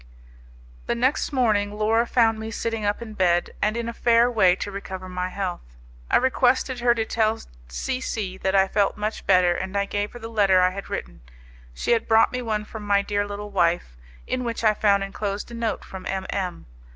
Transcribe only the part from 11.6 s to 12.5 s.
She had brought me